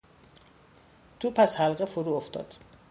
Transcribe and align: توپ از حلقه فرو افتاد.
توپ 1.19 1.39
از 1.39 1.55
حلقه 1.57 1.85
فرو 1.85 2.13
افتاد. 2.13 2.55